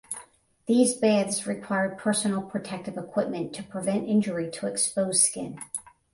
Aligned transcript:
These 0.65 0.95
baths 0.95 1.45
require 1.45 1.93
personal 1.93 2.41
protective 2.41 2.97
equipment 2.97 3.53
to 3.53 3.61
prevent 3.61 4.09
injury 4.09 4.49
to 4.49 4.65
exposed 4.65 5.23
skin. 5.23 5.59